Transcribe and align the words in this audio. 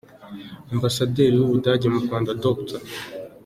Ambasaderi 0.73 1.35
w’u 1.37 1.51
Budage 1.53 1.87
mu 1.93 1.99
Rwanda, 2.05 2.37
Dr. 2.43 2.79